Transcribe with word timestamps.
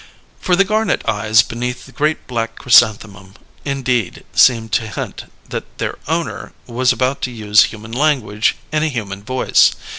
For 0.39 0.55
the 0.55 0.63
garnet 0.63 1.07
eyes 1.07 1.43
beneath 1.43 1.85
the 1.85 1.91
great 1.91 2.25
black 2.25 2.55
chrysanthemum 2.55 3.35
indeed 3.63 4.23
seemed 4.33 4.71
to 4.71 4.87
hint 4.87 5.25
that 5.49 5.77
their 5.77 5.99
owner 6.07 6.53
was 6.65 6.91
about 6.91 7.21
to 7.21 7.31
use 7.31 7.65
human 7.65 7.91
language 7.91 8.55
in 8.71 8.81
a 8.81 8.89
human 8.89 9.23
voice. 9.23 9.73